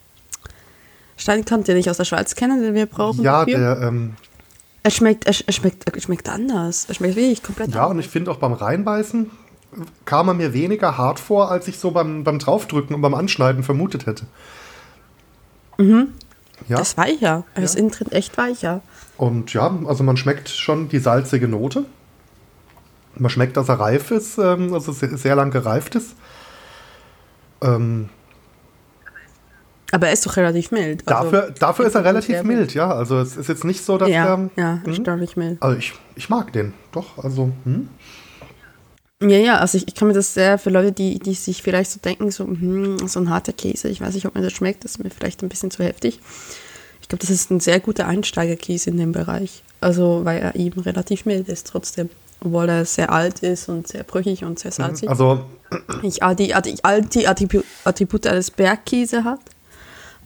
[1.15, 3.23] schneiden kann, den ich aus der Schweiz kenne, den wir brauchen.
[3.23, 3.75] Ja, dafür.
[3.75, 4.15] der, ähm,
[4.83, 6.85] er schmeckt, er, schmeckt, er schmeckt anders.
[6.85, 7.87] Er schmeckt wirklich komplett ja, anders.
[7.87, 9.29] Ja, und ich finde auch beim Reinbeißen
[10.05, 13.63] kam er mir weniger hart vor, als ich so beim, beim Draufdrücken und beim Anschneiden
[13.63, 14.25] vermutet hätte.
[15.77, 16.13] Mhm.
[16.67, 16.77] Ja.
[16.77, 17.45] Das ist weicher.
[17.53, 17.63] Er ja.
[17.63, 18.81] ist innen drin echt weicher.
[19.17, 21.85] Und ja, also man schmeckt schon die salzige Note.
[23.15, 26.15] Man schmeckt, dass er reif ist, ähm, also sehr, sehr lang gereift ist.
[27.61, 28.09] Ähm,
[29.91, 31.07] aber er ist doch relativ mild.
[31.07, 32.91] Also dafür dafür ist er relativ mild, ja.
[32.91, 34.49] Also es ist jetzt nicht so, dass ja, er.
[34.55, 34.89] Ja, hm?
[34.89, 35.61] erstaunlich mild.
[35.61, 37.17] Also ich, ich mag den, doch.
[37.23, 37.89] Also, hm?
[39.21, 41.91] Ja, ja, also ich, ich kann mir das sehr für Leute, die, die sich vielleicht
[41.91, 44.83] so denken, so, hm, so ein harter Käse, ich weiß nicht, ob mir das schmeckt,
[44.83, 46.19] das ist mir vielleicht ein bisschen zu heftig.
[47.01, 49.63] Ich glaube, das ist ein sehr guter Einsteigerkäse in dem Bereich.
[49.79, 52.09] Also, weil er eben relativ mild ist trotzdem.
[52.43, 55.09] Obwohl er sehr alt ist und sehr brüchig und sehr salzig.
[55.09, 55.45] Also.
[56.01, 59.39] Ich, all die, all die Attribute eines Bergkäse hat,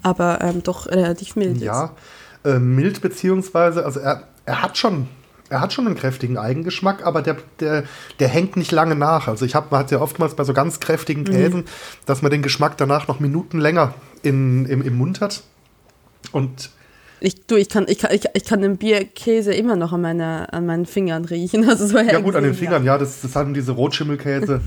[0.06, 1.92] aber ähm, doch relativ mild ja, ist.
[2.46, 5.08] Ja, äh, mild beziehungsweise, also er, er hat schon
[5.48, 7.84] er hat schon einen kräftigen Eigengeschmack, aber der, der,
[8.20, 9.28] der hängt nicht lange nach.
[9.28, 11.24] Also ich habe, man hat ja oftmals bei so ganz kräftigen.
[11.24, 11.66] Käsen, mhm.
[12.08, 15.44] dass man den Geschmack danach noch Minuten länger in, im, im Mund hat.
[16.32, 16.72] Und
[17.20, 20.52] ich, du, ich kann, ich kann, ich, ich kann den Bierkäse immer noch an, meine,
[20.52, 21.64] an meinen Fingern riechen.
[21.70, 24.62] Also so ja gut, an den Fingern, ja, ja das, das haben diese Rotschimmelkäse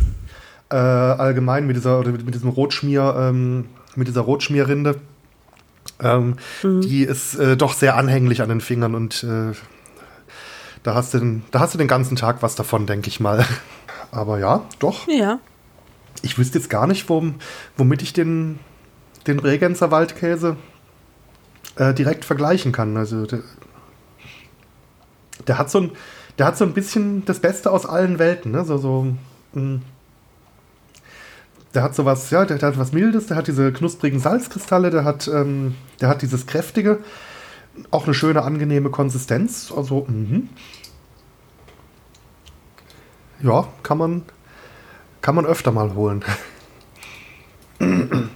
[0.70, 3.64] äh, allgemein mit dieser, oder mit, mit diesem Rotschmier, ähm,
[3.96, 4.96] mit dieser Rotschmierrinde.
[6.00, 6.80] Ähm, mhm.
[6.82, 9.52] Die ist äh, doch sehr anhänglich an den Fingern und äh,
[10.82, 13.44] da hast du den, da hast du den ganzen Tag was davon, denke ich mal.
[14.10, 15.06] Aber ja, doch.
[15.08, 15.38] Ja.
[16.22, 17.36] Ich wüsste jetzt gar nicht, wom,
[17.76, 18.58] womit ich den,
[19.26, 20.56] den Regenzer Waldkäse
[21.76, 22.96] äh, direkt vergleichen kann.
[22.96, 23.40] Also der,
[25.46, 25.90] der, hat so ein,
[26.38, 28.52] der hat so ein bisschen das Beste aus allen Welten.
[28.52, 28.64] Ne?
[28.64, 29.06] So, so,
[29.52, 29.80] mh.
[31.74, 35.04] Der hat sowas, ja, der, der, hat was Mildes, der hat diese knusprigen Salzkristalle, der
[35.04, 37.00] hat, ähm, der hat dieses Kräftige,
[37.90, 39.72] auch eine schöne, angenehme Konsistenz.
[39.74, 40.42] Also, mh.
[43.40, 44.22] Ja, kann man,
[45.20, 46.24] kann man öfter mal holen.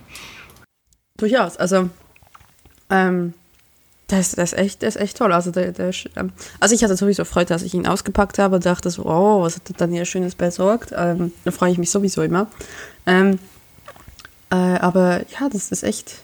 [1.17, 1.57] Durchaus.
[1.57, 1.91] Also,
[2.91, 3.35] ähm,
[4.07, 5.33] das, das, ist echt, das ist echt toll.
[5.33, 8.67] Also, der, der, ähm, also ich hatte sowieso Freude, dass ich ihn ausgepackt habe und
[8.67, 10.93] dachte so, oh, was hat dann hier Schönes besorgt?
[10.95, 12.47] Ähm, da freue ich mich sowieso immer.
[13.07, 13.39] Ähm,
[14.51, 16.23] äh, aber ja, das ist echt.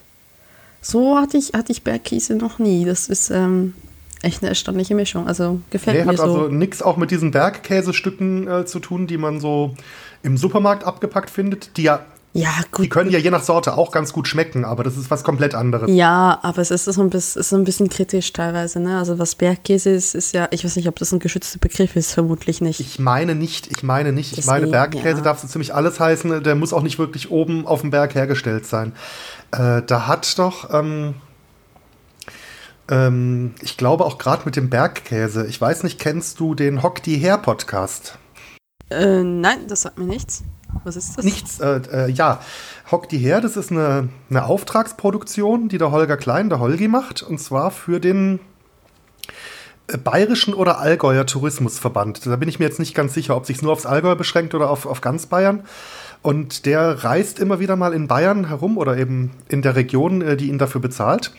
[0.80, 2.84] So hatte ich, hatte ich Bergkäse noch nie.
[2.84, 3.74] Das ist, ähm,
[4.22, 5.26] echt eine erstaunliche Mischung.
[5.26, 6.22] Also gefällt nee, mir hat so.
[6.24, 9.74] Hat also nichts auch mit diesen Bergkäsestücken äh, zu tun, die man so
[10.22, 12.04] im Supermarkt abgepackt findet, die ja
[12.38, 12.84] ja, gut.
[12.84, 15.56] Die können ja je nach Sorte auch ganz gut schmecken, aber das ist was komplett
[15.56, 15.90] anderes.
[15.90, 18.78] Ja, aber es ist so ein bisschen, ist so ein bisschen kritisch teilweise.
[18.78, 18.96] Ne?
[18.96, 22.12] Also was Bergkäse ist, ist ja, ich weiß nicht, ob das ein geschützter Begriff ist,
[22.12, 22.78] vermutlich nicht.
[22.78, 24.36] Ich meine nicht, ich meine nicht.
[24.36, 25.22] Deswegen, ich meine, Bergkäse ja.
[25.22, 26.44] darf so ziemlich alles heißen.
[26.44, 28.92] Der muss auch nicht wirklich oben auf dem Berg hergestellt sein.
[29.50, 31.14] Äh, da hat doch, ähm,
[32.88, 35.44] ähm, ich glaube auch gerade mit dem Bergkäse.
[35.48, 38.16] Ich weiß nicht, kennst du den Hock die Her Podcast?
[38.90, 40.44] Äh, nein, das sagt mir nichts.
[40.84, 41.24] Was ist das?
[41.24, 42.40] Nichts, äh, äh, ja.
[42.90, 47.22] Hock die Her, das ist eine, eine Auftragsproduktion, die der Holger Klein, der Holgi macht,
[47.22, 48.40] und zwar für den
[49.88, 52.26] äh, Bayerischen oder Allgäuer Tourismusverband.
[52.26, 54.70] Da bin ich mir jetzt nicht ganz sicher, ob sich nur aufs Allgäu beschränkt oder
[54.70, 55.64] auf, auf ganz Bayern.
[56.22, 60.36] Und der reist immer wieder mal in Bayern herum oder eben in der Region, äh,
[60.36, 61.32] die ihn dafür bezahlt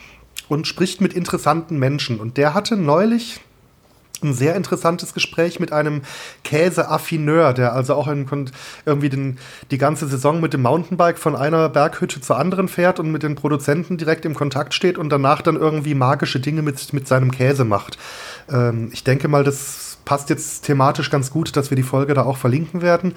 [0.48, 2.18] und spricht mit interessanten Menschen.
[2.18, 3.40] Und der hatte neulich
[4.22, 6.02] ein sehr interessantes Gespräch mit einem
[6.44, 8.26] Käseaffineur, der also auch in,
[8.86, 9.38] irgendwie den,
[9.70, 13.34] die ganze Saison mit dem Mountainbike von einer Berghütte zur anderen fährt und mit den
[13.34, 17.64] Produzenten direkt im Kontakt steht und danach dann irgendwie magische Dinge mit, mit seinem Käse
[17.64, 17.98] macht.
[18.50, 22.24] Ähm, ich denke mal, das passt jetzt thematisch ganz gut, dass wir die Folge da
[22.24, 23.14] auch verlinken werden.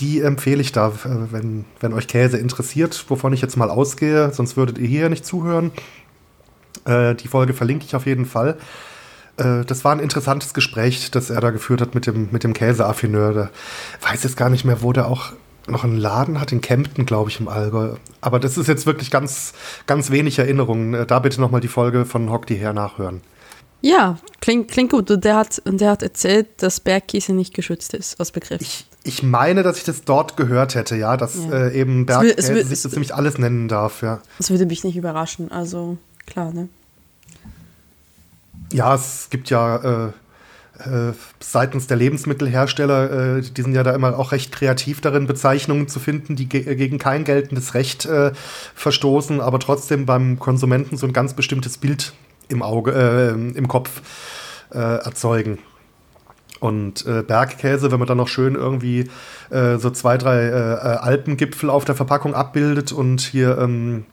[0.00, 4.32] Die empfehle ich da, äh, wenn, wenn euch Käse interessiert, wovon ich jetzt mal ausgehe,
[4.32, 5.70] sonst würdet ihr hier nicht zuhören.
[6.84, 8.56] Äh, die Folge verlinke ich auf jeden Fall.
[9.36, 12.52] Äh, das war ein interessantes Gespräch, das er da geführt hat mit dem, mit dem
[12.52, 13.32] Käseaffineur.
[13.32, 13.50] Der
[14.02, 15.32] weiß jetzt gar nicht mehr, wo der auch
[15.68, 17.94] noch einen Laden hat, in Kempten, glaube ich, im Allgäu.
[18.20, 19.52] Aber das ist jetzt wirklich ganz,
[19.86, 20.94] ganz wenig Erinnerungen.
[20.94, 23.20] Äh, da bitte nochmal die Folge von Hock die her nachhören.
[23.80, 25.10] Ja, klingt, klingt gut.
[25.10, 28.60] Und der, hat, und der hat erzählt, dass Bergkäse nicht geschützt ist als Begriff.
[28.60, 31.66] Ich, ich meine, dass ich das dort gehört hätte, ja, dass ja.
[31.66, 34.20] Äh, eben Bergkäse sich so ziemlich alles nennen darf, ja.
[34.38, 35.50] Das würde mich nicht überraschen.
[35.50, 36.68] Also klar, ne?
[38.72, 40.12] Ja, es gibt ja äh,
[40.78, 45.88] äh, seitens der Lebensmittelhersteller, äh, die sind ja da immer auch recht kreativ darin, Bezeichnungen
[45.88, 48.32] zu finden, die ge gegen kein geltendes Recht äh,
[48.74, 52.14] verstoßen, aber trotzdem beim Konsumenten so ein ganz bestimmtes Bild
[52.48, 54.00] im Auge, äh, im Kopf
[54.72, 55.58] äh, erzeugen.
[56.60, 59.10] Und äh, Bergkäse, wenn man dann noch schön irgendwie
[59.50, 64.04] äh, so zwei, drei äh, Alpengipfel auf der Verpackung abbildet und hier ähm,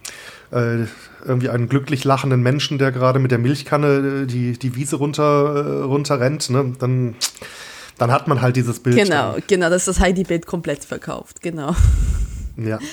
[0.51, 0.85] äh,
[1.25, 5.55] irgendwie einen glücklich lachenden Menschen, der gerade mit der Milchkanne äh, die, die Wiese runter,
[5.55, 6.73] äh, runter rennt, ne?
[6.79, 7.15] dann,
[7.97, 8.97] dann hat man halt dieses Bild.
[8.97, 11.75] Genau, genau, das ist das Heidi-Bild komplett verkauft, genau.
[12.57, 12.79] Ja.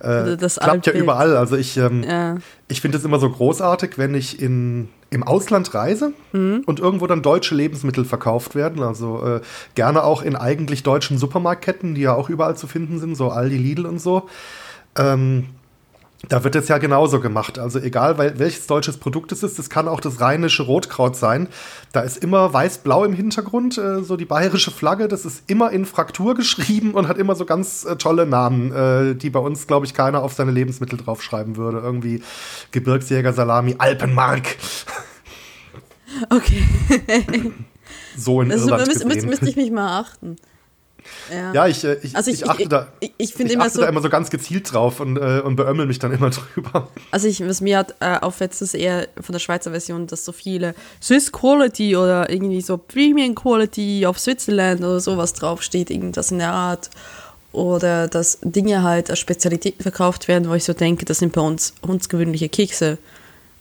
[0.00, 1.36] Äh, das klappt ja überall.
[1.36, 2.36] Also ich, ähm, ja.
[2.68, 6.62] ich finde es immer so großartig, wenn ich in, im Ausland reise mhm.
[6.66, 8.84] und irgendwo dann deutsche Lebensmittel verkauft werden.
[8.84, 9.40] Also äh,
[9.74, 13.56] gerne auch in eigentlich deutschen Supermarktketten, die ja auch überall zu finden sind, so Aldi,
[13.56, 14.28] Lidl und so.
[14.96, 15.46] Ähm,
[16.26, 17.60] da wird es ja genauso gemacht.
[17.60, 21.46] Also egal, welches deutsches Produkt es ist, das kann auch das rheinische Rotkraut sein.
[21.92, 25.06] Da ist immer weiß-blau im Hintergrund, äh, so die bayerische Flagge.
[25.06, 29.14] Das ist immer in Fraktur geschrieben und hat immer so ganz äh, tolle Namen, äh,
[29.14, 31.78] die bei uns, glaube ich, keiner auf seine Lebensmittel draufschreiben würde.
[31.78, 32.22] Irgendwie
[32.72, 34.56] Gebirgsjäger, Salami, Alpenmark.
[36.30, 36.64] Okay.
[38.16, 40.36] so in also, Irland müsste, müsste ich mich mal achten.
[41.32, 43.80] Ja, ja ich, äh, ich, also ich, ich achte, da, ich, ich immer achte so,
[43.82, 46.88] da immer so ganz gezielt drauf und, äh, und beömmel mich dann immer drüber.
[47.10, 50.32] Also ich, was mir halt, äh, auffällt, ist eher von der Schweizer Version, dass so
[50.32, 56.38] viele Swiss Quality oder irgendwie so Premium Quality auf Switzerland oder sowas draufsteht, irgendwas in
[56.38, 56.90] der Art.
[57.52, 61.40] Oder dass Dinge halt als Spezialitäten verkauft werden, wo ich so denke, das sind bei
[61.40, 62.98] uns hundsgewöhnliche Kekse.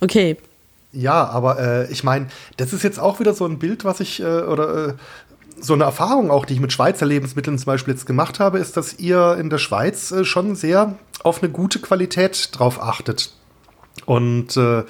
[0.01, 0.38] Okay,
[0.93, 4.19] ja, aber äh, ich meine, das ist jetzt auch wieder so ein Bild, was ich,
[4.21, 4.93] äh, oder äh,
[5.60, 8.78] so eine Erfahrung auch, die ich mit Schweizer Lebensmitteln zum Beispiel jetzt gemacht habe, ist,
[8.78, 13.34] dass ihr in der Schweiz äh, schon sehr auf eine gute Qualität drauf achtet.
[14.06, 14.84] Und äh,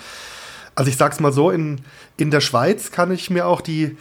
[0.76, 1.82] also ich sag's mal so, in,
[2.18, 3.98] in der Schweiz kann ich mir auch die,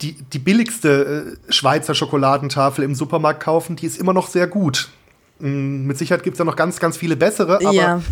[0.00, 4.90] die, die billigste äh, Schweizer Schokoladentafel im Supermarkt kaufen, die ist immer noch sehr gut.
[5.38, 7.72] Mm, mit Sicherheit gibt es da noch ganz, ganz viele bessere, aber.
[7.72, 8.02] Ja,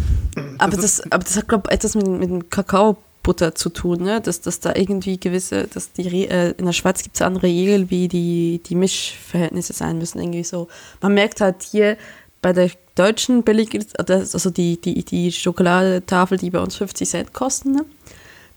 [0.59, 4.05] aber das, aber das hat, glaube ich, etwas mit, mit dem Kakao Butter zu tun,
[4.05, 4.21] ne?
[4.21, 7.91] dass, dass da irgendwie gewisse, dass die äh, in der Schweiz gibt es andere Regeln,
[7.91, 10.69] wie die, die Mischverhältnisse sein müssen, irgendwie so.
[11.01, 11.97] Man merkt halt hier
[12.41, 17.73] bei der deutschen billig, also die, die, die Schokoladetafel, die bei uns 50 Cent kosten,
[17.73, 17.85] ne?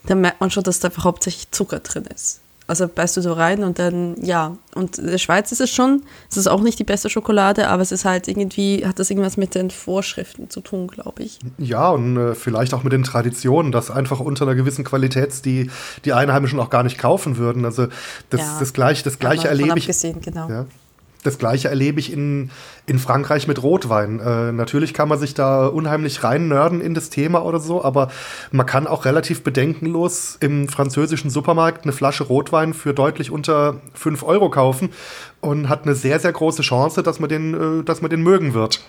[0.06, 2.40] da merkt man schon, dass da hauptsächlich Zucker drin ist.
[2.70, 4.56] Also beißt du so rein und dann, ja.
[4.76, 7.82] Und in der Schweiz ist es schon, es ist auch nicht die beste Schokolade, aber
[7.82, 11.40] es ist halt irgendwie, hat das irgendwas mit den Vorschriften zu tun, glaube ich.
[11.58, 15.72] Ja, und äh, vielleicht auch mit den Traditionen, dass einfach unter einer gewissen Qualität die,
[16.06, 17.66] die Einheimischen auch gar nicht kaufen würden.
[17.66, 17.88] Also
[18.30, 19.88] das, ja, das, gleich, das gleiche erlebe ich.
[20.22, 20.48] Genau.
[20.48, 20.66] Ja,
[21.24, 22.50] das gleiche erlebe ich in,
[22.86, 24.20] in Frankreich mit Rotwein.
[24.20, 28.10] Äh, natürlich kann man sich da unheimlich rein nörden in das Thema oder so, aber
[28.52, 34.24] man kann auch relativ bedenkenlos im französischen Supermarkt eine Flasche Rotwein für deutlich unter 5
[34.24, 34.90] Euro kaufen
[35.42, 38.54] und hat eine sehr, sehr große Chance, dass man den, äh, dass man den mögen
[38.54, 38.82] wird.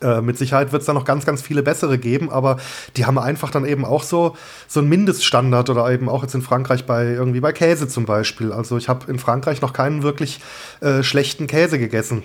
[0.00, 2.58] Äh, mit Sicherheit wird es da noch ganz, ganz viele bessere geben, aber
[2.96, 6.42] die haben einfach dann eben auch so, so einen Mindeststandard oder eben auch jetzt in
[6.42, 8.52] Frankreich bei irgendwie bei Käse zum Beispiel.
[8.52, 10.40] Also ich habe in Frankreich noch keinen wirklich
[10.80, 12.24] äh, schlechten Käse gegessen.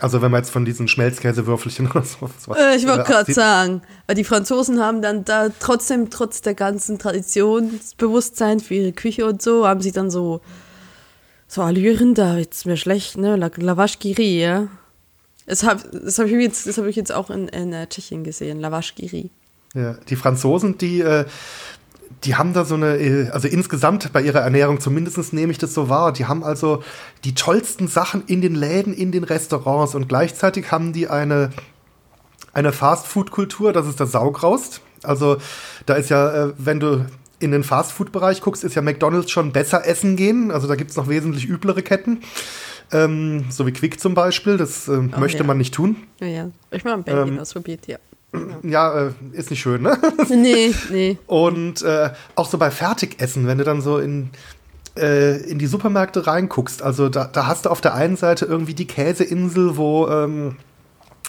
[0.00, 2.28] Also wenn man jetzt von diesen Schmelzkäsewürfelchen oder so.
[2.54, 3.82] Äh, ich wollte gerade sagen,
[4.16, 9.66] die Franzosen haben dann da trotzdem, trotz der ganzen Traditionsbewusstsein für ihre Küche und so,
[9.66, 10.40] haben sie dann so,
[11.46, 13.36] so Allüren, da jetzt mir schlecht, ne?
[13.36, 14.68] La, la Vache Giri, ja.
[15.52, 19.28] Das habe hab ich, jetzt, hab ich jetzt auch in, in uh, Tschechien gesehen, Lavashgiri.
[19.74, 21.26] Ja, die Franzosen, die, äh,
[22.24, 25.74] die haben da so eine, äh, also insgesamt bei ihrer Ernährung, zumindest nehme ich das
[25.74, 26.82] so wahr, die haben also
[27.24, 31.50] die tollsten Sachen in den Läden, in den Restaurants und gleichzeitig haben die eine,
[32.54, 34.80] eine Fastfood-Kultur, das ist der Saugraust.
[35.02, 35.36] Also
[35.84, 37.04] da ist ja, äh, wenn du
[37.40, 40.50] in den Fastfood-Bereich guckst, ist ja McDonald's schon besser essen gehen.
[40.50, 42.22] Also da gibt es noch wesentlich üblere Ketten.
[42.92, 45.44] Ähm, so wie Quick zum Beispiel, das äh, oh, möchte ja.
[45.44, 45.96] man nicht tun.
[46.20, 46.50] Ja, ja.
[46.70, 47.98] Ich mal ein Berlin ähm, ausprobiert, ja.
[48.62, 49.98] Ja, äh, ist nicht schön, ne?
[50.28, 51.18] Nee, nee.
[51.26, 54.30] Und äh, auch so bei Fertigessen, wenn du dann so in,
[54.96, 58.74] äh, in die Supermärkte reinguckst, also da, da hast du auf der einen Seite irgendwie
[58.74, 60.56] die Käseinsel, wo ähm,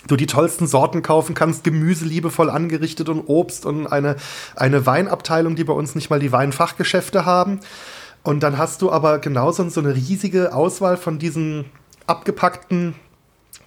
[0.08, 4.16] du die tollsten Sorten kaufen kannst, Gemüse liebevoll angerichtet und Obst und eine,
[4.56, 7.60] eine Weinabteilung, die bei uns nicht mal die Weinfachgeschäfte haben.
[8.24, 11.66] Und dann hast du aber genauso so eine riesige Auswahl von diesen
[12.08, 12.96] abgepackten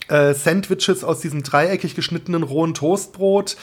[0.09, 3.57] äh, Sandwiches aus diesem dreieckig geschnittenen rohen Toastbrot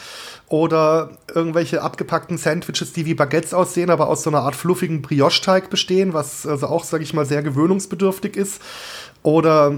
[0.50, 5.70] oder irgendwelche abgepackten Sandwiches, die wie Baguettes aussehen, aber aus so einer Art fluffigen Brioche-Teig
[5.70, 8.62] bestehen, was also auch, sage ich mal, sehr gewöhnungsbedürftig ist.
[9.24, 9.74] Oder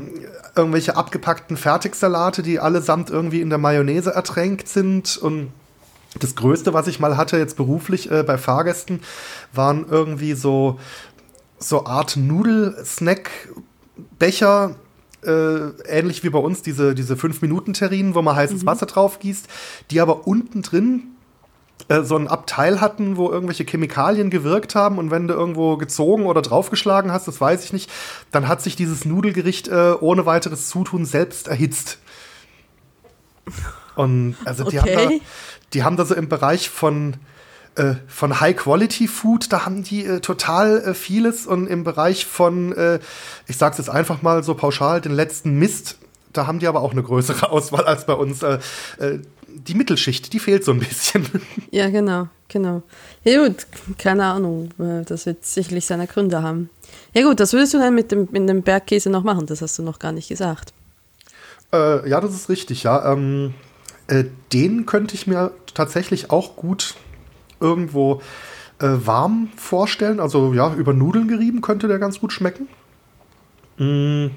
[0.56, 5.52] irgendwelche abgepackten Fertigsalate, die allesamt irgendwie in der Mayonnaise ertränkt sind und
[6.20, 9.02] das Größte, was ich mal hatte, jetzt beruflich äh, bei Fahrgästen,
[9.54, 10.80] waren irgendwie so
[11.58, 14.76] so Art Nudel-Snack-Becher,
[15.26, 18.68] äh, ähnlich wie bei uns diese, diese 5-Minuten-Terrinen, wo man heißes mhm.
[18.68, 19.48] Wasser drauf gießt,
[19.92, 21.04] die aber unten drin
[21.88, 26.26] äh, so ein Abteil hatten, wo irgendwelche Chemikalien gewirkt haben und wenn du irgendwo gezogen
[26.26, 27.92] oder draufgeschlagen hast, das weiß ich nicht,
[28.32, 32.00] dann hat sich dieses Nudelgericht äh, ohne weiteres Zutun selbst erhitzt.
[33.96, 34.98] Und also die, okay.
[34.98, 35.26] haben da,
[35.76, 37.16] die haben da so im Bereich von,
[37.76, 43.00] äh, von High-Quality-Food, da haben die äh, total äh, vieles und im Bereich von, äh,
[43.46, 45.98] ich sag's jetzt einfach mal so pauschal, den letzten Mist,
[46.32, 48.42] da haben die aber auch eine größere Auswahl als bei uns.
[48.42, 48.60] Äh,
[49.00, 51.26] äh, die Mittelschicht, die fehlt so ein bisschen.
[51.72, 52.84] Ja, genau, genau.
[53.24, 56.70] Ja gut, keine Ahnung, das wird sicherlich seine Gründe haben.
[57.14, 59.78] Ja gut, das würdest du dann mit dem, mit dem Bergkäse noch machen, das hast
[59.78, 60.74] du noch gar nicht gesagt.
[61.74, 63.12] Ja, das ist richtig, ja.
[63.12, 63.54] Ähm,
[64.08, 66.96] äh, den könnte ich mir tatsächlich auch gut
[67.60, 68.22] irgendwo
[68.80, 70.20] äh, warm vorstellen.
[70.20, 72.68] Also ja, über Nudeln gerieben könnte der ganz gut schmecken.
[73.78, 74.28] Mm.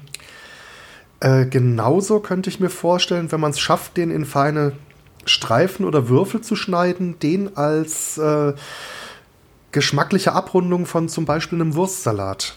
[1.21, 4.73] Äh, genauso könnte ich mir vorstellen, wenn man es schafft, den in feine
[5.25, 8.53] Streifen oder Würfel zu schneiden, den als äh,
[9.71, 12.55] geschmackliche Abrundung von zum Beispiel einem Wurstsalat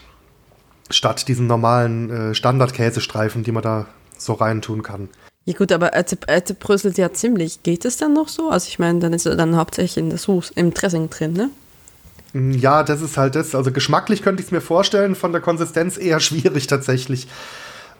[0.89, 3.85] statt diesen normalen äh, Standardkäsestreifen, die man da
[4.17, 5.09] so reintun kann.
[5.45, 7.63] Ja gut, aber Erte bröselt ja ziemlich.
[7.63, 8.49] Geht es dann noch so?
[8.49, 11.49] Also ich meine, dann ist er dann hauptsächlich in der Sauce, im Dressing drin, ne?
[12.31, 13.53] Mm, ja, das ist halt das.
[13.53, 17.27] Also geschmacklich könnte ich es mir vorstellen, von der Konsistenz eher schwierig tatsächlich.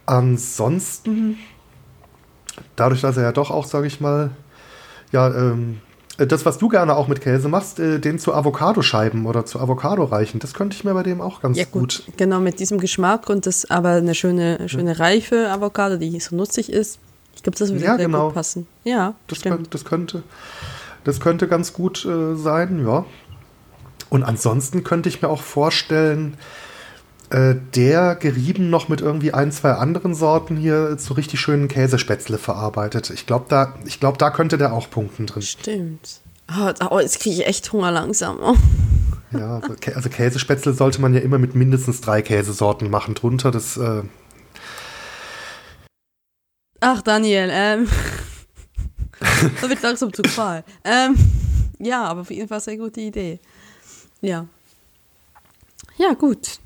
[0.06, 1.38] Ansonsten,
[2.76, 4.32] dadurch, dass er ja doch auch, sage ich mal,
[5.12, 5.82] ja, ähm,
[6.18, 10.04] das, was du gerne auch mit Käse machst, äh, den zu Avocadoscheiben oder zu Avocado
[10.04, 12.04] reichen, das könnte ich mir bei dem auch ganz ja, gut.
[12.06, 12.18] gut.
[12.18, 16.72] Genau, mit diesem Geschmack und das aber eine schöne, schöne reife Avocado, die so nutzig
[16.72, 17.00] ist.
[17.44, 18.28] Ich glaube, das würde ja, sehr genau.
[18.28, 18.68] gut passen.
[18.86, 20.24] Ja, das, kann, das, könnte,
[21.04, 23.04] das könnte ganz gut äh, sein, ja.
[24.10, 26.38] Und ansonsten könnte ich mir auch vorstellen,
[27.32, 32.38] äh, der gerieben noch mit irgendwie ein, zwei anderen Sorten hier zu richtig schönen Käsespätzle
[32.38, 33.10] verarbeitet.
[33.10, 35.42] Ich glaube, da, glaub, da könnte der auch punkten drin.
[35.42, 36.22] Stimmt.
[36.50, 38.38] Oh, oh jetzt kriege ich echt Hunger langsam.
[38.42, 38.56] Oh.
[39.32, 43.50] Ja, also, also Käsespätzle sollte man ja immer mit mindestens drei Käsesorten machen drunter.
[43.50, 44.04] Das äh,
[46.86, 47.88] Ach, Daniel, ähm.
[49.62, 50.66] da wird langsam zu Qual.
[50.84, 51.16] Ähm,
[51.80, 53.40] ja, aber auf jeden Fall sehr gute Idee.
[54.20, 54.48] Ja.
[55.98, 56.60] Ja, gut.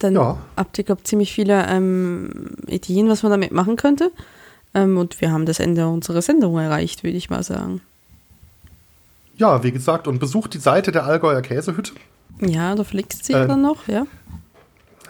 [0.00, 0.36] Dann ja.
[0.56, 4.10] habt ihr, glaube ich, ziemlich viele ähm, Ideen, was man damit machen könnte.
[4.74, 7.82] Ähm, und wir haben das Ende unserer Sendung erreicht, würde ich mal sagen.
[9.36, 11.92] Ja, wie gesagt, und besucht die Seite der Allgäuer Käsehütte.
[12.40, 14.06] Ja, da fliegst sie äh, dann noch, ja.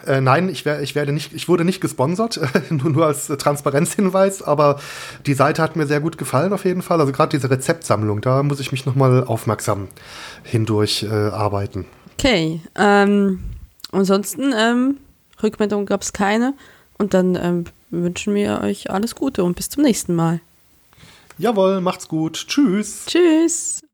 [0.05, 4.41] Äh, nein, ich, wär, ich, werde nicht, ich wurde nicht gesponsert, nur, nur als Transparenzhinweis,
[4.41, 4.79] aber
[5.25, 6.99] die Seite hat mir sehr gut gefallen auf jeden Fall.
[6.99, 9.87] Also gerade diese Rezeptsammlung, da muss ich mich nochmal aufmerksam
[10.43, 11.85] hindurch äh, arbeiten.
[12.17, 13.39] Okay, ähm,
[13.91, 14.97] ansonsten ähm,
[15.41, 16.53] Rückmeldung gab es keine
[16.97, 20.39] und dann ähm, wünschen wir euch alles Gute und bis zum nächsten Mal.
[21.37, 22.45] Jawohl, macht's gut.
[22.47, 23.05] Tschüss.
[23.07, 23.81] Tschüss.